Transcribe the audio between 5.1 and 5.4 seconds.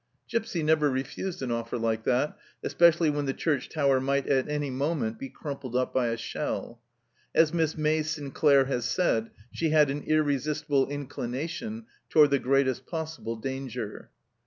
be